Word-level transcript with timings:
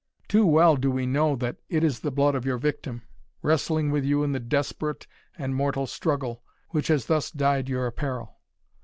Too 0.27 0.47
well 0.47 0.77
do 0.77 0.89
we 0.89 1.05
know 1.05 1.35
that 1.35 1.57
it 1.69 1.83
is 1.83 1.99
the 1.99 2.09
blood 2.09 2.33
of 2.33 2.43
your 2.43 2.57
victim, 2.57 3.03
wrestling 3.43 3.91
with 3.91 4.03
you 4.03 4.23
in 4.23 4.31
the 4.31 4.39
desperate 4.39 5.05
and 5.37 5.53
mortal 5.55 5.85
struggle, 5.85 6.41
which 6.71 6.87
has 6.87 7.05
thus 7.05 7.29
dyed 7.29 7.69
your 7.69 7.85
apparel." 7.85 8.39